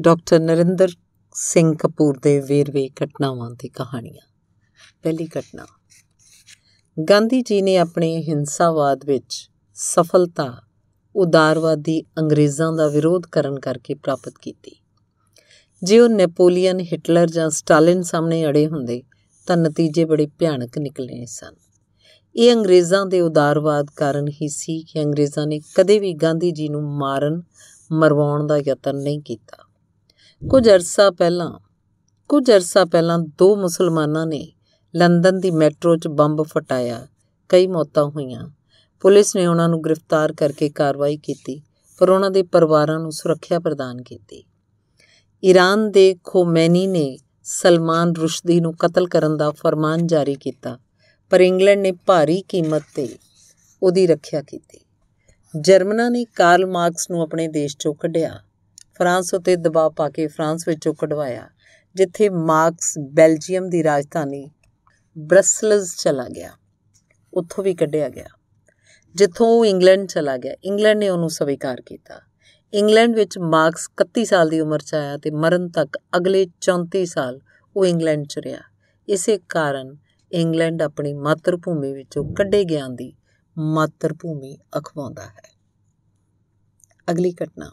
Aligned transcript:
Doctor 0.00 0.40
Narendra 0.40 0.88
Singh 1.34 1.74
Kapoor 1.74 2.18
ਦੇ 2.22 2.40
ਵੇਰਵੇ 2.40 2.90
ਘਟਨਾਵਾਂ 3.04 3.50
ਤੇ 3.50 3.68
ਕਹਾਣੀਆਂ। 3.68 4.26
ਪਹਿਲੀ 5.02 5.26
ਘਟਨਾ। 5.26 5.66
ਗਾਂਧੀ 7.10 7.42
ਜੀ 7.42 7.62
ਨੇ 7.62 7.76
ਆਪਣੇ 7.76 8.22
ਹਿੰਸਾਵਾਦ 8.22 9.04
ਵਿੱਚ 9.04 9.50
ਸਫਲਤਾ, 9.74 10.62
ਉਦਾਰਵਾਦੀ 11.16 12.02
ਅੰਗਰੇਜ਼ਾਂ 12.18 12.72
ਦਾ 12.72 12.88
ਵਿਰੋਧ 12.88 13.22
ਕਰਨ 13.26 13.60
ਕਰਕੇ 13.60 13.94
ਪ੍ਰਾਪਤ 13.94 14.32
ਕੀਤੀ। 14.42 14.76
ਜੇ 15.82 15.98
ਉਹ 15.98 16.08
ਨੈਪੋਲੀਅਨ, 16.08 16.80
ਹਿਟਲਰ 16.80 17.26
ਜਾਂ 17.26 17.50
ਸਟਾਲਿਨ 17.50 18.02
ਸਾਹਮਣੇ 18.02 18.46
ਅੜੇ 18.46 18.66
ਹੁੰਦੇ, 18.66 19.02
ਤਾਂ 19.46 19.56
ਨਤੀਜੇ 19.56 20.04
ਬੜੇ 20.04 20.26
ਭਿਆਨਕ 20.26 20.78
ਨਿਕਲਣੇ 20.78 21.26
ਸਨ। 21.26 21.54
ਇਹ 22.36 22.52
ਅੰਗਰੇਜ਼ਾਂ 22.52 23.06
ਦੇ 23.06 23.20
ਉਦਾਰਵਾਦ 23.20 23.86
ਕਾਰਨ 23.96 24.28
ਹੀ 24.28 24.48
ਸੀ 24.48 24.82
ਕਿ 24.82 25.02
ਅੰਗਰੇਜ਼ਾਂ 25.02 25.46
ਨੇ 25.46 25.60
ਕਦੇ 25.74 25.98
ਵੀ 25.98 26.14
ਗਾਂਧੀ 26.14 26.50
ਜੀ 26.50 26.68
ਨੂੰ 26.68 26.82
ਮਾਰਨ, 26.82 27.42
ਮਰਵਾਉਣ 27.92 28.46
ਦਾ 28.46 28.58
ਯਤਨ 28.58 28.96
ਨਹੀਂ 28.96 29.20
ਕੀਤਾ। 29.20 29.71
ਕੁਝ 30.50 30.68
ਅਰਸਾ 30.68 31.10
ਪਹਿਲਾਂ, 31.10 31.58
ਕੁਝ 32.28 32.50
ਅਰਸਾ 32.50 32.84
ਪਹਿਲਾਂ 32.84 33.18
ਦੋ 33.18 33.56
ਮੁਸਲਮਾਨਾਂ 33.56 34.26
ਨੇ 34.26 34.52
ਲੰਡਨ 34.96 35.40
ਦੀ 35.40 35.50
ਮੈਟਰੋ 35.50 35.96
'ਚ 35.96 36.08
ਬੰਬ 36.08 36.42
ਫਟਾਇਆ, 36.42 37.06
ਕਈ 37.48 37.66
ਮੌਤਾਂ 37.66 38.04
ਹੋਈਆਂ। 38.04 38.48
ਪੁਲਿਸ 39.00 39.36
ਨੇ 39.36 39.46
ਉਹਨਾਂ 39.46 39.68
ਨੂੰ 39.68 39.82
ਗ੍ਰਿਫਤਾਰ 39.84 40.32
ਕਰਕੇ 40.32 40.70
ਕਾਰਵਾਈ 40.70 41.16
ਕੀਤੀ, 41.16 41.62
ਪਰ 41.98 42.10
ਉਹਨਾਂ 42.10 42.30
ਦੇ 42.30 42.42
ਪਰਿਵਾਰਾਂ 42.42 42.98
ਨੂੰ 42.98 43.12
ਸੁਰੱਖਿਆ 43.12 43.58
ਪ੍ਰਦਾਨ 43.58 44.02
ਕੀਤੀ। 44.02 44.44
ਈਰਾਨ 45.44 45.90
ਦੇ 45.90 46.16
ਖੋਮੈਨੀ 46.24 46.86
ਨੇ 46.86 47.18
ਸਲਮਾਨ 47.44 48.12
ਰੁਸ਼ਦੀ 48.16 48.60
ਨੂੰ 48.60 48.76
ਕਤਲ 48.76 49.08
ਕਰਨ 49.08 49.36
ਦਾ 49.36 49.50
ਫਰਮਾਨ 49.50 50.06
ਜਾਰੀ 50.06 50.34
ਕੀਤਾ, 50.34 50.78
ਪਰ 51.30 51.40
ਇੰਗਲੈਂਡ 51.40 51.80
ਨੇ 51.80 51.92
ਭਾਰੀ 51.92 52.42
ਕੀਮਤ 52.42 52.82
ਤੇ 52.94 53.18
ਉਹਦੀ 53.82 54.06
ਰੱਖਿਆ 54.06 54.42
ਕੀਤੀ। 54.42 54.80
ਜਰਮਨਾਂ 55.60 56.10
ਨੇ 56.10 56.24
ਕਾਰਲ 56.24 56.66
ਮਾਰਕਸ 56.66 57.10
ਨੂੰ 57.10 57.22
ਆਪਣੇ 57.22 57.48
ਦੇਸ਼ 57.48 57.76
ਚੋਂ 57.78 57.94
ਕੱਢਿਆ। 57.94 58.40
ਫਰਾਂਸ 58.98 59.34
ਉਤੇ 59.34 59.56
ਦਬਾਅ 59.56 59.88
ਪਾ 59.88 60.10
ਕੇ 60.10 60.26
ਫਰਾਂਸ 60.26 60.68
ਵਿੱਚੋਂ 60.68 60.94
ਕਢਵਾਇਆ, 60.94 61.48
ਜਿੱਥੇ 61.94 62.28
ਮਾਰਕਸ 62.28 62.94
ਬੈਲਜੀਅਮ 62.98 63.68
ਦੀ 63.68 63.84
ਰਾਜਧਾਨੀ 63.84 64.50
ਬ੍ਰਸਲਜ਼ 65.18 65.94
ਚਲਾ 65.96 66.28
ਗਿਆ। 66.28 66.50
ਉੱਥੋਂ 67.34 67.64
ਵੀ 67.64 67.74
ਕੱਢਿਆ 67.74 68.08
ਗਿਆ। 68.08 68.26
ਜਿੱਥੋਂ 69.14 69.46
ਉਹ 69.46 69.66
ਇੰਗਲੈਂਡ 69.66 70.06
ਚਲਾ 70.06 70.36
ਗਿਆ। 70.36 70.54
ਇੰਗਲੈਂਡ 70.64 70.98
ਨੇ 70.98 71.08
ਉਹਨੂੰ 71.08 71.30
ਸਵੀਕਾਰ 71.30 71.80
ਕੀਤਾ। 71.80 72.20
ਇੰਗਲੈਂਡ 72.74 73.14
ਵਿੱਚ 73.14 73.38
ਮਾਰਕਸ 73.38 73.88
31 73.96 74.24
ਸਾਲ 74.24 74.48
ਦੀ 74.48 74.60
ਉਮਰ 74.60 74.78
'ਚ 74.78 74.94
ਆਇਆ 74.94 75.16
ਤੇ 75.16 75.30
ਮਰਨ 75.30 75.68
ਤੱਕ 75.68 75.98
ਅਗਲੇ 76.16 76.46
34 76.60 77.06
ਸਾਲ 77.06 77.40
ਉਹ 77.76 77.86
ਇੰਗਲੈਂਡ 77.86 78.26
'ਚ 78.26 78.38
ਰਿਹਾ। 78.38 78.60
ਇਸੇ 79.08 79.40
ਕਾਰਨ 79.48 79.96
ਇੰਗਲੈਂਡ 80.32 80.82
ਆਪਣੀ 80.82 81.14
ਮਾਤਰ 81.14 81.56
ਭੂਮੀ 81.56 81.92
ਵਿੱਚੋਂ 81.92 82.34
ਕੱਢੇ 82.34 82.64
ਗਿਆ 82.64 82.88
ਦੀ 82.88 83.12
ਮਾਤਰ 83.58 84.12
ਭੂਮੀ 84.12 84.58
ਅਖਵਾਉਂਦਾ 84.78 85.26
ਹੈ। 85.26 85.58
ਅਗਲੀ 87.10 87.32
ਘਟਨਾ। 87.32 87.70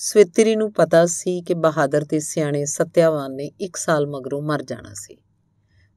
ਸਵਿਤਰੀ 0.00 0.56
ਨੂੰ 0.56 0.72
ਪਤਾ 0.72 1.06
ਸੀ 1.06 1.42
ਕਿ 1.42 1.54
ਬਹਾਦਰ 1.54 2.04
ਤੇ 2.04 2.20
ਸਿਆਣੇ 2.20 2.64
ਸਤਿਆਵਾਨ 2.64 3.34
ਨੇ 3.34 3.50
1 3.60 3.76
ਸਾਲ 3.76 4.06
ਮਗਰੋਂ 4.06 4.42
ਮਰ 4.42 4.62
ਜਾਣਾ 4.62 4.94
ਸੀ। 4.94 5.16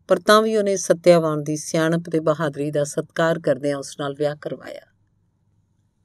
ਪਰ 0.08 0.20
ਤਾਂ 0.20 0.42
ਵੀ 0.42 0.56
ਉਹਨੇ 0.56 0.76
ਸਤਿਆਵਾਨ 0.76 1.44
ਦੀ 1.44 1.58
ਸਿਆਣਪ 1.58 2.10
ਤੇ 2.12 2.20
ਬਹਾਦਰੀ 2.20 2.72
ਦਾ 2.72 2.84
ਸਤਿਕਾਰ 2.84 3.40
ਕਰਦਿਆਂ 3.40 3.78
ਉਸ 3.78 3.96
ਨਾਲ 4.00 4.16
ਵਿਆਹ 4.18 4.36
ਕਰਵਾਇਆ। 4.42 4.82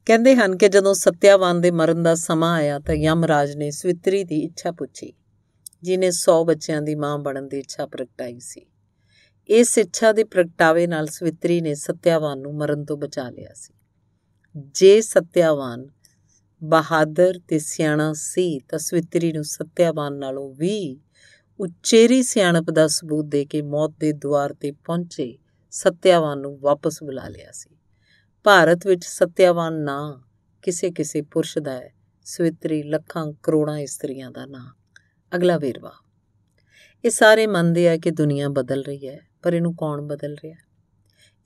ਕਹਿੰਦੇ 0.05 0.35
ਹਨ 0.35 0.57
ਕਿ 0.57 0.69
ਜਦੋਂ 0.69 0.93
ਸਤਿਆਵਾਨ 0.93 1.61
ਦੇ 1.61 1.71
ਮਰਨ 1.71 2.03
ਦਾ 2.03 2.15
ਸਮਾਂ 2.15 2.55
ਆਇਆ 2.55 2.79
ਤਾਂ 2.79 2.95
ਯਮਰਾਜ 2.95 3.55
ਨੇ 3.55 3.71
ਸਵਿਤਰੀ 3.71 4.23
ਦੀ 4.23 4.39
ਇੱਛਾ 4.39 4.71
ਪੁੱਛੀ 4.71 5.13
ਜਿਨੇ 5.83 6.07
100 6.07 6.43
ਬੱਚਿਆਂ 6.43 6.81
ਦੀ 6.81 6.95
ਮਾਂ 6.95 7.17
ਬਣਨ 7.17 7.47
ਦੀ 7.47 7.59
ਇੱਛਾ 7.59 7.85
ਪ੍ਰਗਟਾਈ 7.85 8.39
ਸੀ। 8.39 8.65
ਇਸ 9.49 9.77
ਇੱਛਾ 9.77 10.11
ਦੇ 10.11 10.23
ਪ੍ਰਗਟਾਵੇ 10.23 10.87
ਨਾਲ 10.87 11.07
ਸਵਿਤਰੀ 11.07 11.61
ਨੇ 11.61 11.75
ਸਤਿਆਵਾਨ 11.75 12.39
ਨੂੰ 12.39 12.55
ਮਰਨ 12.55 12.85
ਤੋਂ 12.85 12.97
ਬਚਾ 12.97 13.29
ਲਿਆ 13.29 13.53
ਸੀ। 13.55 13.73
ਜੇ 14.57 15.01
ਸਤਿਆਵਾਨ 15.01 15.87
ਬਹਾਦਰ 16.63 17.39
ਤੇ 17.47 17.59
ਸਿਆਣਾ 17.59 18.13
ਸੀ 18.13 18.59
ਤਾਂ 18.59 18.79
ਸਵਿਤਰੀ 18.79 19.31
ਨੂੰ 19.31 19.43
ਸਤਿਆਵਾਨ 19.43 20.13
ਨਾਲੋਂ 20.13 20.55
ਵੀ 20.55 20.99
ਉਚੇਰੀ 21.59 22.23
ਸਿਆਣਪ 22.23 22.69
ਦਾ 22.69 22.87
ਸਬੂਤ 22.87 23.25
ਦੇ 23.25 23.45
ਕੇ 23.45 23.61
ਮੌਤ 23.61 23.93
ਦੇ 23.99 24.11
ਦੁਆਰ 24.11 24.53
ਤੇ 24.53 24.71
ਪਹੁੰਚੇ, 24.71 25.37
ਸਤਿਆਵਾਨ 25.71 26.39
ਨੂੰ 26.39 26.59
ਵਾਪਸ 26.59 27.03
ਬੁਲਾ 27.03 27.27
ਲਿਆ 27.27 27.51
ਸੀ। 27.51 27.77
ਭਾਰਤ 28.43 28.87
ਵਿੱਚ 28.87 29.05
ਸਤਿਆਵਾਨ 29.05 29.73
ਨਾਂ 29.73 30.17
ਕਿਸੇ 30.61 30.91
ਕਿਸੇ 30.91 31.21
ਪੁਰਸ਼ 31.21 31.57
ਦਾ 31.57 31.71
ਹੈ, 31.71 31.93
ਸਵਿਤਰੀ 32.25 32.83
ਲੱਖਾਂ 32.83 33.33
ਕਰੋੜਾਂ 33.43 33.77
ਇਸਤਰੀਆਂ 33.77 34.31
ਦਾ 34.31 34.45
ਨਾਂ। 34.45 34.73
ਅਗਲਾ 35.35 35.57
ਵੇਰਵਾ। 35.57 35.93
ਇਹ 37.05 37.09
ਸਾਰੇ 37.09 37.47
ਮੰਨਦੇ 37.47 37.89
ਆ 37.89 37.97
ਕਿ 37.97 38.11
ਦੁਨੀਆ 38.11 38.49
ਬਦਲ 38.49 38.81
ਰਹੀ 38.81 39.07
ਹੈ, 39.07 39.19
ਪਰ 39.41 39.53
ਇਹਨੂੰ 39.53 39.75
ਕੌਣ 39.75 40.01
ਬਦਲ 40.01 40.35
ਰਿਹਾ? 40.43 40.57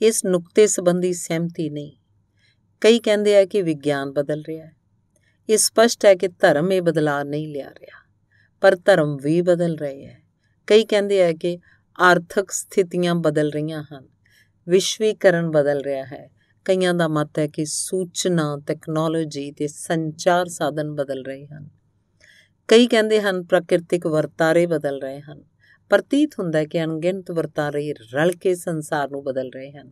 ਇਸ 0.01 0.25
ਨੁਕਤੇ 0.25 0.67
ਸੰਬੰਧੀ 0.67 1.13
ਸਹਿਮਤੀ 1.13 1.69
ਨਹੀਂ। 1.69 1.91
ਕਈ 2.81 2.99
ਕਹਿੰਦੇ 2.99 3.37
ਆ 3.37 3.45
ਕਿ 3.45 3.61
ਵਿਗਿਆਨ 3.61 4.11
ਬਦਲ 4.11 4.43
ਰਿਹਾ 4.47 4.65
ਹੈ। 4.65 4.80
ਇਹ 5.49 5.57
ਸਪਸ਼ਟ 5.57 6.05
ਹੈ 6.05 6.15
ਕਿ 6.15 6.27
ਧਰਮ 6.27 6.71
ਇਹ 6.71 6.81
ਬਦਲਾਅ 6.81 7.23
ਨਹੀਂ 7.23 7.47
ਲਿਆ 7.47 7.69
ਰਿਹਾ। 7.69 8.09
ਪਰ 8.61 8.75
ਧਰਮ 8.75 9.17
ਵੀ 9.17 9.41
ਬਦਲ 9.41 9.75
ਰਹੇ 9.75 10.07
ਹੈ। 10.07 10.21
ਕਈ 10.67 10.85
ਕਹਿੰਦੇ 10.85 11.23
ਆ 11.23 11.33
ਕਿ 11.33 11.59
ਆਰਥਿਕ 11.99 12.51
ਸਥਿਤੀਆਂ 12.51 13.15
ਬਦਲ 13.15 13.49
ਰਹੀਆਂ 13.49 13.83
ਹਨ। 13.83 14.07
ਵਿਸ਼ਵੀਕਰਨ 14.69 15.51
ਬਦਲ 15.51 15.81
ਰਿਹਾ 15.81 16.05
ਹੈ। 16.05 16.31
ਕਈਆਂ 16.65 16.93
ਦਾ 16.93 17.07
ਮਤ 17.07 17.39
ਹੈ 17.39 17.47
ਕਿ 17.47 17.65
ਸੂਚਨਾ 17.65 18.61
ਟੈਕਨੋਲੋਜੀ 18.67 19.51
ਤੇ 19.51 19.67
ਸੰਚਾਰ 19.67 20.45
ਸਾਧਨ 20.45 20.95
ਬਦਲ 20.95 21.25
ਰਹੇ 21.25 21.47
ਹਨ। 21.47 21.69
ਕਈ 22.67 22.87
ਕਹਿੰਦੇ 22.87 23.21
ਹਨ 23.21 23.43
ਪ੍ਰਕਿਰਤਿਕ 23.43 24.07
ਵਰਤਾਰੇ 24.07 24.65
ਬਦਲ 24.65 25.01
ਰਹੇ 25.01 25.21
ਹਨ। 25.21 25.43
ਪ੍ਰਤੀਤ 25.89 26.31
ਹੁੰਦਾ 26.39 26.59
ਹੈ 26.59 26.65
ਕਿ 26.65 26.83
ਅਣਗਿਣਤ 26.83 27.31
ਵਰਤਾਰੇ 27.31 27.93
ਰਲ 28.13 28.31
ਕੇ 28.31 28.55
ਸੰਸਾਰ 28.55 29.09
ਨੂੰ 29.09 29.23
ਬਦਲ 29.23 29.49
ਰਹੇ 29.55 29.71
ਹਨ। 29.71 29.91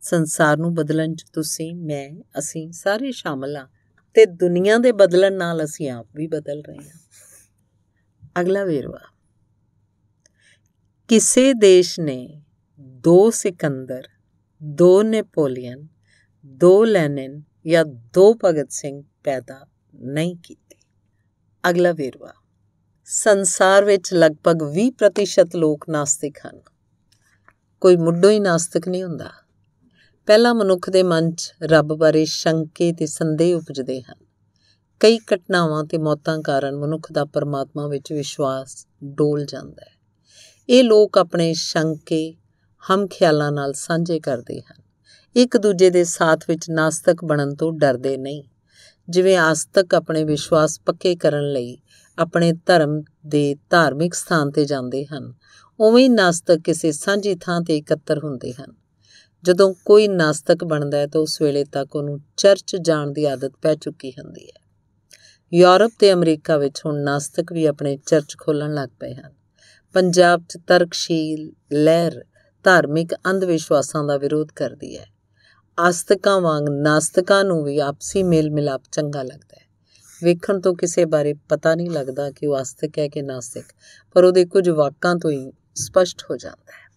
ਸੰਸਾਰ 0.00 0.56
ਨੂੰ 0.56 0.74
ਬਦਲਣ 0.74 1.14
'ਚ 1.14 1.24
ਤੁਸੀਂ, 1.32 1.74
ਮੈਂ, 1.74 2.10
ਅਸੀਂ 2.38 2.72
ਸਾਰੇ 2.72 3.12
ਸ਼ਾਮਲ 3.12 3.56
ਹਾਂ। 3.56 3.68
ਤੇ 4.14 4.26
ਦੁਨੀਆ 4.26 4.78
ਦੇ 4.78 4.92
ਬਦਲਣ 4.92 5.32
ਨਾਲ 5.32 5.64
ਅਸੀਂ 5.64 5.90
ਆਪ 5.90 6.06
ਵੀ 6.14 6.26
ਬਦਲ 6.26 6.62
ਰਹੇ 6.68 6.88
ਹਾਂ। 6.88 7.00
ਅਗਲਾ 8.40 8.64
ਵੇਰਵਾ। 8.64 9.00
ਕਿਸੇ 11.08 11.52
ਦੇਸ਼ 11.52 12.00
ਨੇ 12.00 12.42
ਦੋ 12.80 13.30
ਸਿਕੰਦਰ, 13.30 14.08
ਦੋ 14.62 15.02
ਨੈਪੋਲੀਅਨ, 15.02 15.88
ਦੋ 16.46 16.84
ਲੈਨਿਨ 16.84 17.42
ਜਾਂ 17.66 17.84
ਦੋ 17.84 18.38
ਭਗਤ 18.44 18.70
ਸਿੰਘ 18.70 19.02
ਪੈਦਾ 19.24 19.66
ਨਹੀਂ 19.94 20.36
ਕੀਤੇ। 20.42 20.76
ਅਗਲਾ 21.70 21.92
ਵੇਰਵਾ। 21.92 22.34
ਸੰਸਾਰ 23.04 23.84
ਵਿੱਚ 23.84 24.14
ਲਗਭਗ 24.14 24.62
20% 24.62 25.56
ਲੋਕ 25.56 25.88
ਨਾਸਤਿਕ 25.88 26.38
ਹਨ। 26.46 26.60
ਕੋਈ 27.80 27.96
ਮੁੱਢੋਂ 27.96 28.30
ਹੀ 28.30 28.40
ਨਾਸਤਿਕ 28.40 28.88
ਨਹੀਂ 28.88 29.02
ਹੁੰਦਾ। 29.02 29.30
ਪਹਿਲਾ 30.26 30.52
ਮਨੁੱਖ 30.52 30.90
ਦੇ 30.90 31.02
ਮਨ 31.02 31.34
'ਚ 31.34 31.52
ਰੱਬ 31.62 31.94
ਬਾਰੇ 31.94 32.24
ਸ਼ੰਕੇ 32.24 32.92
ਤੇ 32.92 33.06
ਸੰਦੇਹ 33.06 33.56
ਉਪਜਦੇ 33.56 34.00
ਹਨ। 34.00 34.26
ਕਈ 35.00 35.18
ਘਟਨਾਵਾਂ 35.18 35.84
ਤੇ 35.84 35.98
ਮੌਤਾਂ 35.98 36.38
ਕਾਰਨ 36.38 36.76
ਮਨੁੱਖ 36.76 37.12
ਦਾ 37.12 37.24
ਪਰਮਾਤਮਾ 37.24 37.86
ਵਿੱਚ 37.86 38.12
ਵਿਸ਼ਵਾਸ 38.12 38.86
ਡੋਲ 39.04 39.44
ਜਾਂਦਾ 39.44 39.82
ਹੈ। 39.82 40.00
ਇਹ 40.68 40.84
ਲੋਕ 40.84 41.18
ਆਪਣੇ 41.18 41.54
ਸ਼ੰਕੇ, 41.54 42.34
ਹਮ 42.90 43.06
ਖਿਆਲਾਂ 43.06 43.52
ਨਾਲ 43.52 43.72
ਸਾਂਝੇ 43.72 44.20
ਕਰਦੇ 44.20 44.60
ਹਨ। 44.60 44.82
ਇੱਕ 45.36 45.56
ਦੂਜੇ 45.56 45.90
ਦੇ 45.90 46.04
ਸਾਥ 46.04 46.44
ਵਿੱਚ 46.48 46.70
ਨਾਸਤਕ 46.70 47.24
ਬਣਨ 47.24 47.54
ਤੋਂ 47.54 47.72
ਡਰਦੇ 47.72 48.16
ਨਹੀਂ। 48.16 48.42
ਜਿਵੇਂ 49.08 49.36
ਆਸਤਕ 49.36 49.94
ਆਪਣੇ 49.94 50.24
ਵਿਸ਼ਵਾਸ 50.24 50.80
ਪੱਕੇ 50.80 51.16
ਕਰਨ 51.16 51.52
ਲਈ 51.52 51.78
ਆਪਣੇ 52.18 52.52
ਧਰਮ 52.52 53.02
ਦੇ 53.26 53.56
ਧਾਰਮਿਕ 53.70 54.14
ਸਥਾਨ 54.14 54.50
ਤੇ 54.50 54.64
ਜਾਂਦੇ 54.64 55.06
ਹਨ, 55.06 55.34
ਉਵੇਂ 55.80 56.04
ਹੀ 56.04 56.08
ਨਾਸਤਕ 56.08 56.58
ਕਿਸੇ 56.58 56.92
ਸਾਂਝੀ 56.92 57.34
ਥਾਂ 57.34 57.60
ਤੇ 57.60 57.76
ਇਕੱਤਰ 57.76 58.24
ਹੁੰਦੇ 58.24 58.52
ਹਨ। 58.52 58.79
ਜਦੋਂ 59.44 59.74
ਕੋਈ 59.84 60.08
ਨਾਸਤਕ 60.08 60.64
ਬਣਦਾ 60.64 60.98
ਹੈ 60.98 61.06
ਤਾਂ 61.06 61.20
ਉਸ 61.20 61.42
ਵੇਲੇ 61.42 61.64
ਤੱਕ 61.64 61.96
ਉਹਨੂੰ 61.96 62.20
ਚਰਚ 62.36 62.76
ਜਾਣ 62.76 63.10
ਦੀ 63.10 63.24
ਆਦਤ 63.24 63.52
ਪੈ 63.62 63.74
ਚੁੱਕੀ 63.74 64.10
ਹੁੰਦੀ 64.10 64.46
ਹੈ। 64.46 64.66
ਯੂਰਪ 65.54 65.92
ਤੇ 65.98 66.12
ਅਮਰੀਕਾ 66.12 66.56
ਵਿੱਚ 66.56 66.82
ਹੁਣ 66.86 67.02
ਨਾਸਤਕ 67.02 67.52
ਵੀ 67.52 67.66
ਆਪਣੇ 67.66 67.98
ਚਰਚ 68.06 68.36
ਖੋਲਣ 68.38 68.74
ਲੱਗ 68.74 68.88
ਪਏ 69.00 69.14
ਹਨ। 69.14 69.32
ਪੰਜਾਬ 69.92 70.42
'ਚ 70.48 70.58
ਤਰਕਸ਼ੀਲ, 70.66 71.52
ਲਹਿਰ, 71.72 72.24
ਧਾਰਮਿਕ 72.64 73.14
ਅੰਧ 73.14 73.44
ਵਿਸ਼ਵਾਸਾਂ 73.44 74.04
ਦਾ 74.04 74.16
ਵਿਰੋਧ 74.16 74.48
ਕਰਦੀ 74.56 74.98
ਹੈ। 74.98 75.06
ਆਸਤਕਾਂ 75.78 76.40
ਵਾਂਗ 76.40 76.64
ਨਾਸਤਕਾਂ 76.68 77.44
ਨੂੰ 77.44 77.64
ਵੀ 77.64 77.78
ਆਪਸੀ 77.78 78.22
ਮੇਲ 78.22 78.50
ਮਿਲਾਪ 78.50 78.82
ਚੰਗਾ 78.92 79.22
ਲੱਗਦਾ 79.22 79.56
ਹੈ। 79.60 79.70
ਵੇਖਣ 80.22 80.60
ਤੋਂ 80.60 80.74
ਕਿਸੇ 80.74 81.04
ਬਾਰੇ 81.04 81.34
ਪਤਾ 81.48 81.74
ਨਹੀਂ 81.74 81.90
ਲੱਗਦਾ 81.90 82.30
ਕਿ 82.30 82.46
ਉਹ 82.46 82.56
ਆਸਤਕ 82.56 82.98
ਹੈ 82.98 83.08
ਕਿ 83.08 83.22
ਨਾਸਤਕ, 83.22 83.64
ਪਰ 84.12 84.24
ਉਹਦੇ 84.24 84.44
ਕੁਝ 84.44 84.68
ਵਾਕਾਂ 84.68 85.16
ਤੋਂ 85.16 85.30
ਹੀ 85.30 85.52
ਸਪਸ਼ਟ 85.74 86.22
ਹੋ 86.30 86.36
ਜਾਂਦਾ 86.36 86.72
ਹੈ। 86.72 86.90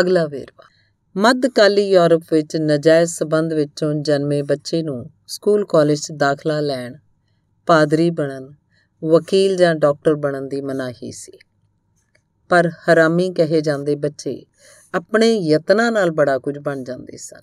ਅਗਲਾ 0.00 0.26
ਵੇਰਵਾ। 0.26 0.75
ਮੱਧਕਾਲੀ 1.16 1.90
ਯੂਰਪ 1.90 2.22
ਵਿੱਚ 2.32 2.56
ਨਜਾਇਜ਼ 2.56 3.10
ਸਬੰਧ 3.10 3.52
ਵਿੱਚੋਂ 3.52 3.94
ਜਨਮੇ 3.94 4.42
ਬੱਚੇ 4.42 4.82
ਨੂੰ 4.82 5.10
ਸਕੂਲ 5.26 5.66
ਕਾਲਜ 5.68 6.00
'ਚ 6.00 6.12
ਦਾਖਲਾ 6.12 6.60
ਲੈਣ 6.60 6.94
ਪਾਦਰੀ 7.66 8.10
ਬਣਨ, 8.10 8.54
ਵਕੀਲ 9.04 9.56
ਜਾਂ 9.56 9.74
ਡਾਕਟਰ 9.74 10.14
ਬਣਨ 10.14 10.48
ਦੀ 10.48 10.60
ਮਨਾਹੀ 10.60 11.12
ਸੀ। 11.12 11.32
ਪਰ 12.48 12.68
ਹਰਾਮੀ 12.68 13.32
ਕਹੇ 13.32 13.60
ਜਾਂਦੇ 13.60 13.94
ਬੱਚੇ 13.94 14.46
ਆਪਣੇ 14.94 15.34
ਯਤਨਾਂ 15.34 15.92
ਨਾਲ 15.92 16.10
ਬੜਾ 16.10 16.38
ਕੁਝ 16.38 16.58
ਬਣ 16.58 16.84
ਜਾਂਦੇ 16.84 17.16
ਸਨ। 17.16 17.42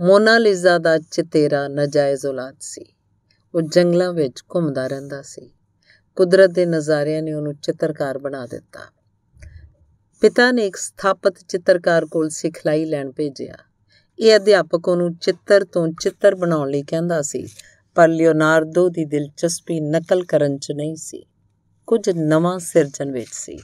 ਮੋਨਾਲਿਜ਼ਾ 0.00 0.78
ਦਾ 0.78 0.98
ਚਿਤੇਰਾ 0.98 1.68
ਨਜਾਇਜ਼ 1.68 2.26
ਔਲਾਦ 2.26 2.54
ਸੀ। 2.60 2.94
ਉਹ 3.54 3.62
ਜੰਗਲਾਂ 3.62 4.12
ਵਿੱਚ 4.12 4.42
ਘੁੰਮਦਾ 4.54 4.86
ਰਹਿੰਦਾ 4.86 5.22
ਸੀ। 5.22 5.52
ਕੁਦਰਤ 6.16 6.50
ਦੇ 6.50 6.66
ਨਜ਼ਾਰਿਆਂ 6.66 7.22
ਨੇ 7.22 7.32
ਉਹਨੂੰ 7.32 7.54
ਚਿੱਤਰਕਾਰ 7.54 8.18
ਬਣਾ 8.18 8.46
ਦਿੱਤਾ। 8.46 8.80
ਪਿਤਾ 10.22 10.50
ਨੇ 10.52 10.66
ਇੱਕ 10.66 10.76
ਸਥਾਪਤ 10.76 11.38
ਚਿੱਤਰਕਾਰ 11.48 12.04
ਕੋਲ 12.06 12.28
ਸਿਖਲਾਈ 12.28 12.84
ਲੈਣ 12.84 13.10
ਭੇਜਿਆ। 13.10 13.54
ਇਹ 14.18 14.36
ਅਧਿਆਪਕ 14.36 14.88
ਉਹਨੂੰ 14.88 15.14
ਚਿੱਤਰ 15.14 15.64
ਤੋਂ 15.64 15.88
ਚਿੱਤਰ 16.00 16.34
ਬਣਾਉਣ 16.34 16.70
ਲਈ 16.70 16.82
ਕਹਿੰਦਾ 16.82 17.22
ਸੀ, 17.22 17.46
ਪਰ 17.94 18.08
ਲਿਓਨਾਰਡੋ 18.08 18.88
ਦੀ 18.88 19.04
ਦਿਲਚਸਪੀ 19.04 19.80
ਨਕਲ 19.80 20.24
ਕਰਨ 20.24 20.58
'ਚ 20.58 20.72
ਨਹੀਂ 20.72 20.94
ਸੀ। 20.96 21.24
ਕੁਝ 21.86 22.10
ਨਵਾਂ 22.10 22.58
ਸਿਰਜਣ 22.58 23.10
ਵਿੱਚ 23.12 23.32
ਸੀ, 23.32 23.58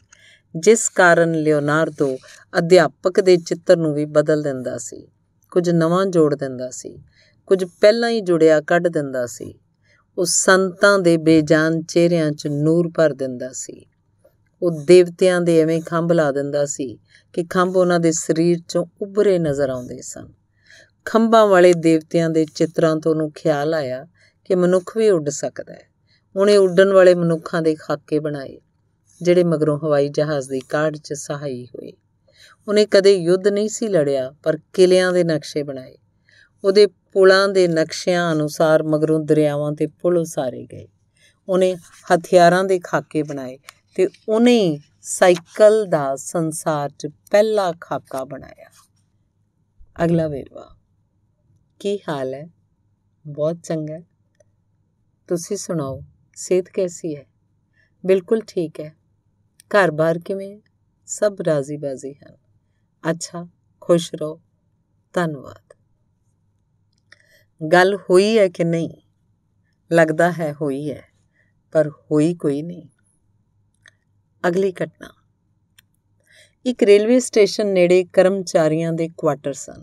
ਜਿਸ 0.56 0.88
ਕਾਰਨ 0.88 1.32
ਲਿਓਨਾਰਡੋ 1.32 2.16
ਅਧਿਆਪਕ 2.58 3.20
ਦੇ 3.20 3.36
ਚਿੱਤਰ 3.36 3.76
ਨੂੰ 3.76 3.94
ਵੀ 3.94 4.04
ਬਦਲ 4.04 4.42
ਦਿੰਦਾ 4.42 4.78
ਸੀ। 4.78 5.06
ਕੁਝ 5.50 5.70
ਨਵਾਂ 5.70 6.06
ਜੋੜ 6.06 6.34
ਦਿੰਦਾ 6.34 6.70
ਸੀ, 6.70 6.98
ਕੁਝ 7.46 7.64
ਪਹਿਲਾਂ 7.64 8.10
ਹੀ 8.10 8.20
ਜੁੜਿਆ 8.20 8.60
ਕੱਢ 8.60 8.88
ਦਿੰਦਾ 8.88 9.26
ਸੀ। 9.26 9.54
ਉਹ 10.18 10.24
ਸੰਤਾਂ 10.24 10.98
ਦੇ 10.98 11.16
ਬੇਜਾਨ 11.16 11.82
ਚਿਹਰਿਆਂ 11.82 12.30
'ਚ 12.30 12.46
ਨੂਰ 12.46 12.90
ਭਰ 12.96 13.14
ਦਿੰਦਾ 13.14 13.50
ਸੀ। 13.52 13.86
ਉਹ 14.62 14.70
ਦੇਵਤਿਆਂ 14.70 15.40
ਦੇ 15.40 15.60
ਐਵੇਂ 15.60 15.82
ਖੰਭ 15.82 16.12
ਲਾ 16.12 16.32
ਦਿੰਦਾ 16.32 16.66
ਸੀ 16.66 16.98
ਕਿ 17.32 17.44
ਖੰਭ 17.44 17.76
ਉਹਨਾਂ 17.76 18.00
ਦੇ 18.00 18.12
ਸਰੀਰ 18.12 18.58
'ਚੋਂ 18.58 18.86
ਉੱਭਰੇ 19.02 19.38
ਨਜ਼ਰ 19.38 19.70
ਆਉਂਦੇ 19.70 20.02
ਸਨ। 20.02 20.28
ਖੰਭਾਂ 21.04 21.46
ਵਾਲੇ 21.46 21.72
ਦੇਵਤਿਆਂ 21.72 22.30
ਦੇ 22.30 22.46
ਚਿੱਤਰਾਂ 22.54 22.96
ਤੋਂ 22.96 23.12
ਉਹਨੂੰ 23.12 23.32
ਖਿਆਲ 23.32 23.74
ਆਇਆ 23.74 24.06
ਕਿ 24.44 24.54
ਮਨੁੱਖ 24.54 24.96
ਵੀ 24.96 25.10
ਉੱਡ 25.10 25.28
ਸਕਦਾ 25.28 25.74
ਹੈ। 25.74 25.88
ਉਹਨੇ 26.36 26.56
ਉੱਡਣ 26.56 26.92
ਵਾਲੇ 26.92 27.14
ਮਨੁੱਖਾਂ 27.14 27.62
ਦੇ 27.62 27.74
ਖਾਕੇ 27.74 28.18
ਬਣਾਏ, 28.18 28.60
ਜਿਹੜੇ 29.22 29.44
ਮਗਰੋਂ 29.44 29.78
ਹਵਾਈ 29.78 30.08
ਜਹਾਜ਼ 30.08 30.50
ਦੀ 30.50 30.60
ਕਾਢ 30.60 30.96
'ਚ 30.96 31.12
ਸਹਾਈ 31.12 31.66
ਹੋਏ। 31.66 31.92
ਉਹਨੇ 32.68 32.86
ਕਦੇ 32.86 33.16
ਯੁੱਧ 33.16 33.48
ਨਹੀਂ 33.48 33.68
ਸੀ 33.68 33.88
ਲੜਿਆ, 33.88 34.34
ਪਰ 34.42 34.58
ਕਿਲਿਆਂ 34.72 35.12
ਦੇ 35.12 35.24
ਨਕਸ਼ੇ 35.24 35.62
ਬਣਾਏ। 35.62 35.98
ਉਹਦੇ 36.64 36.86
ਪੁਲਾਂ 36.86 37.48
ਦੇ 37.48 37.68
ਨਕਸ਼ਿਆਂ 37.68 38.32
ਅਨੁਸਾਰ 38.32 38.82
ਮਗਰੋਂ 38.82 39.20
ਦਰਿਆਵਾਂ 39.20 39.72
ਤੇ 39.72 39.86
ਪੁਲ 39.86 40.18
ਉਸਾਰੇ 40.18 40.66
ਗਏ। 40.72 40.88
ਉਹਨੇ 41.48 41.76
ਹਥਿਆਰਾਂ 42.14 42.64
ਦੇ 42.64 42.78
ਖਾਕੇ 42.78 43.22
ਬਣਾਏ 43.22 43.58
ਤੇ 43.98 44.08
ਉਹਨੇ 44.28 44.80
ਸਾਈਕਲ 45.02 45.86
ਦਾ 45.86 46.16
ਸੰਸਾਰ 46.16 46.90
'ਚ 46.90 47.06
ਪਹਿਲਾ 47.30 47.72
ਖਾਕਾ 47.80 48.24
ਬਣਾਇਆ। 48.24 48.70
ਅਗਲਾ 50.04 50.28
ਵੇਰਵਾ, 50.28 50.76
ਕੀ 51.80 51.98
ਹਾਲ 52.08 52.34
ਹੈ? 52.34 52.48
ਬਹੁਤ 53.26 53.56
ਚੰਗਾ 53.56 54.00
ਤੁਸੀਂ 55.28 55.56
ਸੁਣਾਓ, 55.56 56.02
ਸਿਹਤ 56.36 56.68
ਕੈਸੀ 56.68 57.16
ਹੈ? 57.16 57.26
ਬਿਲਕੁਲ 58.06 58.40
ਠੀਕ 58.46 58.80
ਹੈ। 58.80 58.96
ਘਰ-ਬਾਰ 59.68 60.18
ਕਿਵੇਂ 60.18 60.60
ਸਭ 61.06 61.36
ਰਾਜ਼ੀ-ਬਾਜ਼ੀ 61.46 62.14
ਹਨ। 62.14 62.36
ਅੱਛਾ, 63.10 63.48
ਖੁਸ਼ 63.80 64.14
ਰਹੋ। 64.14 64.40
ਧੰਨਵਾਦ। 65.12 65.74
ਗੱਲ 67.72 67.96
ਹੋਈ 67.96 68.38
ਹੈ 68.38 68.48
ਕਿ 68.48 68.64
ਨਹੀਂ? 68.64 68.90
ਲੱਗਦਾ 69.92 70.32
ਹੈ 70.32 70.52
ਹੋਈ 70.52 70.90
ਹੈ, 70.90 71.02
ਪਰ 71.72 71.88
ਹੋਈ 71.88 72.34
ਕੋਈ 72.34 72.62
ਨਹੀਂ। 72.62 72.88
ਅਗਲੀ 74.46 74.72
ਘਟਨਾ। 74.72 75.08
ਇੱਕ 76.66 76.82
ਰੇਲਵੇ 76.82 77.20
ਸਟੇਸ਼ਨ 77.20 77.66
ਨੇੜੇ 77.66 78.04
ਕਰਮਚਾਰੀਆਂ 78.04 78.92
ਦੇ 78.92 79.08
ਕੁਆਟਰ 79.16 79.52
ਸਨ। 79.52 79.82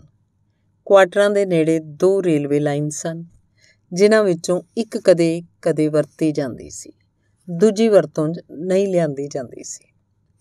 ਕੁਆਟਰਾਂ 0.84 1.30
ਦੇ 1.30 1.46
ਨੇੜੇ 1.46 1.78
ਦੋ 1.78 2.22
ਰੇਲਵੇ 2.22 2.60
ਲਾਈਨ 2.60 2.88
ਸਨ, 2.88 3.24
ਜਿਨ੍ਹਾਂ 3.92 4.24
ਵਿੱਚੋਂ 4.24 4.62
ਇੱਕ 4.76 4.98
ਕਦੇ-ਕਦੇ 4.98 5.88
ਵਰਤੀ 5.88 6.32
ਜਾਂਦੀ 6.32 6.70
ਸੀ, 6.70 6.92
ਦੂਜੀ 7.50 7.88
ਵਰਤੋਂ 7.88 8.34
ਨਹੀਂ 8.50 8.88
ਲਿਆਂਦੀ 8.88 9.28
ਜਾਂਦੀ 9.28 9.64
ਸੀ। 9.64 9.84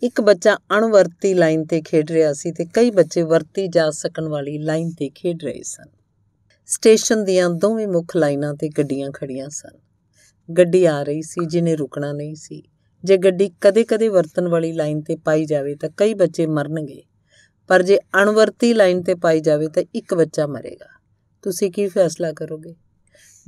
ਇੱਕ 0.04 0.22
ਬੱਚਾ 0.22 0.56
ਅਣਵਰਤੀ 0.56 1.34
ਲਾਈਨ 1.34 1.66
ਤੇ 1.66 1.82
ਖੇਡ 1.82 2.12
ਰਿਹਾ 2.12 2.34
ਸੀ 2.34 2.52
ਤੇ 2.52 2.66
ਕਈ 2.66 2.92
ਬੱਚੇ 2.92 3.22
ਵਰਤੀ 3.22 3.68
ਜਾ 3.68 3.92
ਸਕਣ 3.92 4.28
ਵਾਲੀ 4.28 4.58
ਲਾਈਨ 4.58 4.92
ਤੇ 4.92 5.10
ਖੇਡ 5.10 5.44
ਰਹੇ 5.44 5.64
ਸਨ। 5.64 5.90
ਸਟੇਸ਼ਨ 6.66 7.24
ਦੀਆਂ 7.24 7.50
ਦੋਵੇਂ 7.50 7.88
ਮੁੱਖ 7.88 8.16
ਲਾਈਨਾਂ 8.16 8.54
ਤੇ 8.54 8.70
ਗੱਡੀਆਂ 8.70 9.12
ਖੜੀਆਂ 9.12 9.50
ਸਨ। 9.50 9.80
ਗੱਡੀ 10.54 10.86
ਆ 10.86 11.04
ਰਹੀ 11.04 11.22
ਸੀ 11.22 11.46
ਜਿਹਨੇ 11.46 11.76
ਰੁਕਣਾ 11.76 12.14
ਨਹੀਂ 12.14 12.36
ਸੀ। 12.36 12.64
ਜੇ 13.06 13.18
ਗੱਡੀ 13.18 13.52
ਕਦੇ-ਕਦੇ 13.62 14.08
ਵਰਤਣ 14.08 14.48
ਵਾਲੀ 14.48 14.72
ਲਾਈਨ 14.72 15.02
ਤੇ 15.02 15.16
ਪਾਈ 15.16 15.46
ਜਾਵੇ 15.46 15.76
ਤਾਂ 15.76 15.90
ਕਈ 15.98 16.14
ਬੱਚੇ 16.14 16.48
ਮਰਨਗੇ, 16.48 17.04
ਪਰ 17.68 17.84
ਜੇ 17.84 17.98
ਅਣਵਰਤੀ 18.22 18.74
ਲਾਈਨ 18.74 19.04
ਤੇ 19.04 19.16
ਪਾਈ 19.16 19.40
ਜਾਵੇ 19.40 19.68
ਤਾਂ 19.68 19.84
ਇੱਕ 19.96 20.14
ਬੱਚਾ 20.14 20.48
ਮਰੇਗਾ। 20.48 20.86
ਤੁਸੀਂ 21.42 21.72
ਕੀ 21.72 21.88
ਫੈਸਲਾ 21.88 22.34
ਕਰੋਗੇ? 22.34 22.76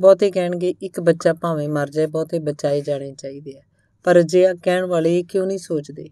ਬਹੁਤੇ 0.01 0.31
ਕਹਿਣਗੇ, 0.31 0.73
ਇੱਕ 0.81 0.99
ਬੱਚਾ 0.99 1.33
ਭਾਵੇਂ 1.33 1.69
ਮਰ 1.69 1.89
ਜਾਏ, 1.89 2.05
ਬਹੁਤੇ 2.05 2.39
ਬਚਾਏ 2.39 2.81
ਜਾਣੇ 2.81 3.13
ਚਾਹੀਦੇ 3.13 3.53
ਆ। 3.57 3.61
ਪਰ 4.03 4.21
ਜੇ 4.21 4.47
ਆ 4.47 4.53
ਕਹਿਣ 4.63 4.85
ਵਾਲੇ 4.85 5.19
ਇਹ 5.19 5.23
ਕਿਉਂ 5.23 5.47
ਨਹੀਂ 5.47 5.57
ਸੋਚਦੇ? 5.57 6.09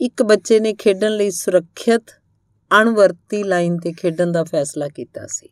ਇੱਕ 0.00 0.22
ਬੱਚੇ 0.22 0.60
ਨੇ 0.60 0.74
ਖੇਡਣ 0.74 1.10
ਲਈ 1.10 1.30
ਸੁਰੱਖਿਅਤ 1.30 2.04
ਅਣਵਰਤੀ 2.82 3.42
ਲਾਈਨ 3.42 3.78
ਤੇ 3.78 3.92
ਖੇਡਣ 3.92 4.32
ਦਾ 4.32 4.44
ਫੈਸਲਾ 4.44 4.88
ਕੀਤਾ 4.88 5.26
ਸੀ, 5.26 5.48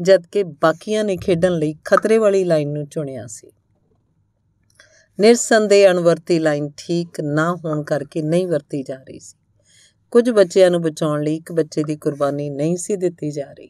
ਜਦਕਿ 0.00 0.42
ਬਾਕੀਆਂ 0.42 1.04
ਨੇ 1.04 1.16
ਖੇਡਣ 1.16 1.52
ਲਈ 1.52 1.74
ਖਤਰੇ 1.84 2.18
ਵਾਲੀ 2.18 2.44
ਲਾਈਨ 2.44 2.72
ਨੂੰ 2.72 2.86
ਚੁਣਿਆ 2.86 3.26
ਸੀ। 3.26 3.50
ਨਿਰਸੰਦੇਹ 5.20 5.90
ਅਣਵਰਤੀ 5.90 6.38
ਲਾਈਨ 6.38 6.70
ਠੀਕ 6.76 7.20
ਨਾ 7.20 7.54
ਹੋਣ 7.54 7.82
ਕਰਕੇ 7.82 8.22
ਨਹੀਂ 8.22 8.46
ਵਰਤੀ 8.46 8.82
ਜਾ 8.82 8.94
ਰਹੀ 8.94 9.18
ਸੀ। 9.18 9.38
ਕੁਝ 10.10 10.30
ਬੱਚਿਆਂ 10.30 10.70
ਨੂੰ 10.70 10.82
ਬਚਾਉਣ 10.82 11.22
ਲਈ 11.22 11.36
ਇੱਕ 11.36 11.52
ਬੱਚੇ 11.52 11.82
ਦੀ 11.82 11.96
ਕੁਰਬਾਨੀ 11.96 12.50
ਨਹੀਂ 12.50 12.76
ਸੀ 12.76 12.96
ਦਿੱਤੀ 12.96 13.30
ਜਾ 13.30 13.52
ਰਹੀ। 13.52 13.68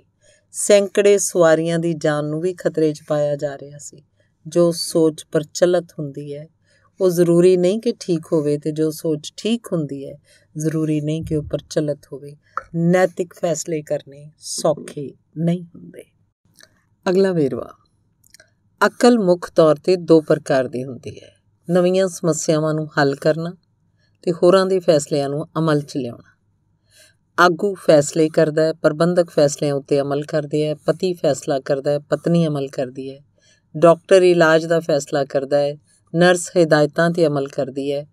ਸੈਂਕੜੇ 0.53 1.19
ਸਵਾਰੀਆਂ 1.19 1.79
ਦੀ 1.79 1.95
ਜਾਨ 1.95 2.25
ਨੂੰ 2.25 2.41
ਵੀ 2.41 2.55
ਖਤਰੇ 2.55 2.93
'ਚ 2.93 3.03
ਪਾਇਆ 3.09 3.37
ਜਾ 3.37 3.59
ਰਿਹਾ 3.59 3.79
ਸੀ। 3.79 4.03
ਜੋ 4.47 4.73
ਸੋਚ 4.73 5.25
ਪ੍ਰਚਲਿਤ 5.33 5.93
ਹੁੰਦੀ 5.99 6.35
ਹੈ, 6.35 6.49
ਉਹ 7.01 7.11
ਜ਼ਰੂਰੀ 7.11 7.57
ਨਹੀਂ 7.57 7.81
ਕਿ 7.81 7.95
ਠੀਕ 8.01 8.21
ਹੋਵੇ 8.33 8.59
ਤੇ 8.59 8.73
ਜੋ 8.73 8.91
ਸੋਚ 8.91 9.33
ਠੀਕ 9.37 9.67
ਹੁੰਦੀ 9.73 10.09
ਹੈ, 10.09 10.19
ਜ਼ਰੂਰੀ 10.59 11.01
ਨਹੀਂ 11.01 11.23
ਕਿ 11.23 11.37
ਉਹ 11.37 11.43
ਪ੍ਰਚਲਿਤ 11.43 12.01
ਹੋਵੇ। 12.13 12.37
ਨੈਤਿਕ 12.75 13.35
ਫੈਸਲੇ 13.35 13.83
ਕਰਨੇ 13.83 14.31
ਸੌਖੇ 14.39 15.15
ਨਹੀਂ 15.39 15.65
ਹੁੰਦੇ। 15.65 16.03
ਅਗਲਾ 17.11 17.33
ਵੇਰਵਾ। 17.33 17.71
ਅਕਲ 18.87 19.19
ਮੁੱਖ 19.19 19.51
ਤੌਰ 19.51 19.77
ਤੇ 19.77 19.97
ਦੋ 19.97 20.21
ਪ੍ਰਕਾਰ 20.21 20.69
ਦੀ 20.69 20.85
ਹੁੰਦੀ 20.85 21.21
ਹੈ। 21.21 21.40
ਨਵੀਆਂ 21.71 22.09
ਸਮੱਸਿਆਵਾਂ 22.09 22.75
ਨੂੰ 22.75 22.89
ਹੱਲ 22.99 23.15
ਕਰਨਾ 23.15 23.57
ਤੇ 24.23 24.33
ਹੋਰਾਂ 24.33 24.67
ਦੇ 24.67 24.79
ਫੈਸਲਿਆਂ 24.79 25.29
ਨੂੰ 25.29 25.49
ਅਮਲ 25.59 25.81
'ਚ 25.81 25.97
ਲਿਆਉਣਾ। 25.97 26.31
ਆਗੂ 27.45 27.75
ਫੈਸਲੇ 27.75 28.29
ਕਰਦਾ 28.29 28.63
ਹੈ, 28.63 28.73
ਪ੍ਰਬੰਧਕ 28.73 29.31
ਫੈਸਲਿਆਂ 29.31 29.75
ਉੱਤੇ 29.75 30.01
ਅਮਲ 30.01 30.23
ਕਰਦੇ 30.23 30.67
ਹੈ, 30.67 30.75
ਪਤੀ 30.75 31.15
ਫੈਸਲਾ 31.15 31.61
ਕਰਦਾ 31.61 31.91
ਹੈ, 31.91 31.99
ਪਤਨੀ 31.99 32.47
ਅਮਲ 32.47 32.69
ਕਰਦੀ 32.69 33.11
ਹੈ। 33.11 33.21
ਡਾਕਟਰ 33.77 34.23
ਇਲਾਜ 34.23 34.67
ਦਾ 34.67 34.81
ਫੈਸਲਾ 34.81 35.25
ਕਰਦਾ 35.25 35.59
ਹੈ, 35.59 35.77
ਨਰਸ 36.15 36.51
ਹਦਾਇਤਾਂ 36.57 37.11
ਤੇ 37.11 37.27
ਅਮਲ 37.27 37.49
ਕਰਦੀ 37.49 37.93
ਹੈ। 37.93 38.07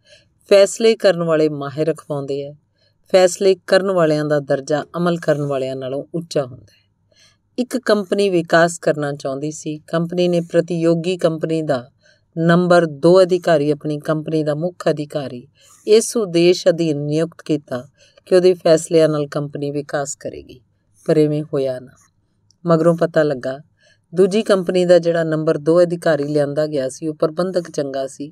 ਫੈਸਲੇ 0.49 0.95
ਕਰਨ 0.95 1.23
ਵਾਲੇ 1.23 1.49
ਮਾਹਿਰ 1.49 1.87
ਰਖਵਾਉਂਦੇ 1.87 2.45
ਹੈ। 2.45 2.53
ਫੈਸਲੇ 3.11 3.55
ਕਰਨ 3.67 3.91
ਵਾਲਿਆਂ 3.91 4.25
ਦਾ 4.25 4.39
ਦਰਜਾ 4.39 4.83
ਅਮਲ 4.97 5.17
ਕਰਨ 5.17 5.41
ਵਾਲਿਆਂ 5.41 5.75
ਨਾਲੋਂ 5.75 6.05
ਉੱਚਾ 6.15 6.43
ਹੁੰਦਾ 6.43 6.73
ਹੈ। 6.73 6.87
ਇੱਕ 7.57 7.77
ਕੰਪਨੀ 7.77 8.29
ਵਿਕਾਸ 8.29 8.79
ਕਰਨਾ 8.79 9.13
ਚਾਹੁੰਦੀ 9.13 9.51
ਸੀ। 9.51 9.77
ਕੰਪਨੀ 9.77 10.27
ਨੇ 10.27 10.41
ਪ੍ਰਤੀਯੋਗੀ 10.41 11.17
ਕੰਪਨੀ 11.17 11.61
ਦਾ 11.61 11.89
ਨੰਬਰ 12.37 12.85
2 12.85 13.11
ਅਧਿਕਾਰੀ, 13.21 13.69
ਆਪਣੀ 13.71 13.97
ਕੰਪਨੀ 13.99 14.43
ਦਾ 14.43 14.55
ਮੁੱਖ 14.55 14.87
ਅਧਿਕਾਰੀ, 14.89 15.47
ਇਸ 15.87 16.17
ਉਦੇਸ਼ 16.17 16.67
ਅਧੀਨ 16.67 16.97
ਨਿਯੁਕਤ 16.97 17.41
ਕੀਤਾ 17.41 17.81
ਕਿ 18.25 18.35
ਉਹਦੇ 18.35 18.53
ਫੈਸਲਿਆਂ 18.53 19.07
ਨਾਲ 19.09 19.25
ਕੰਪਨੀ 19.27 19.71
ਵਿਕਾਸ 19.71 20.15
ਕਰੇਗੀ, 20.15 20.59
ਪਰ 21.05 21.17
ਐਵੇਂ 21.17 21.43
ਹੋਇਆ 21.43 21.79
ਨਾ। 21.79 21.91
ਮਗਰੋਂ 22.65 22.95
ਪਤਾ 22.97 23.23
ਲੱਗਾ, 23.23 23.57
ਦੂਜੀ 24.13 24.43
ਕੰਪਨੀ 24.43 24.85
ਦਾ 24.85 24.99
ਜਿਹੜਾ 24.99 25.23
ਨੰਬਰ 25.23 25.57
2 25.59 25.81
ਅਧਿਕਾਰੀ 25.83 26.23
ਲਿਆਂਦਾ 26.23 26.67
ਗਿਆ 26.67 26.89
ਸੀ, 26.89 27.07
ਉਹ 27.07 27.15
ਪ੍ਰਬੰਧਕ 27.15 27.71
ਚੰਗਾ 27.71 28.05
ਸੀ। 28.07 28.31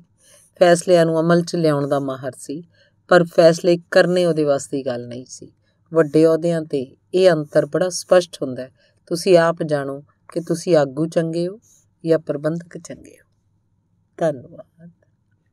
ਫੈਸਲਿਆਂ 0.60 1.06
ਨੂੰ 1.06 1.20
ਅਮਲ 1.20 1.42
'ਚ 1.42 1.56
ਲਿਆਉਣ 1.56 1.88
ਦਾ 1.88 2.00
ਮਾਹਰ 2.00 2.32
ਸੀ, 2.38 2.62
ਪਰ 3.10 3.24
ਫੈਸਲੇ 3.24 3.78
ਕਰਨੇ 3.90 4.24
ਉਹਦੇ 4.26 4.44
ਵਾਸਤੇ 4.44 4.82
ਗੱਲ 4.82 5.06
ਨਹੀਂ 5.08 5.24
ਸੀ। 5.28 5.52
ਵੱਡੇ 5.92 6.26
ਅਹੁਦਿਆਂ 6.26 6.62
ਤੇ 6.62 6.86
ਇਹ 7.14 7.30
ਅੰਤਰ 7.30 7.66
ਬੜਾ 7.66 7.88
ਸਪਸ਼ਟ 7.90 8.42
ਹੁੰਦਾ 8.42 8.62
ਹੈ, 8.62 8.70
ਤੁਸੀਂ 9.06 9.38
ਆਪ 9.38 9.62
ਜਾਣੋ 9.62 10.00
ਕਿ 10.32 10.40
ਤੁਸੀਂ 10.40 10.76
ਆਗੂ 10.76 11.06
ਚੰਗੇ 11.06 11.48
ਹੋ 11.48 11.58
ਜਾਂ 12.04 12.18
ਪ੍ਰਬੰਧਕ 12.18 12.78
ਚੰਗੇ 12.78 13.10
ਹੋ। 13.10 13.25
ਧੰਨਵਾਦ 14.18 14.90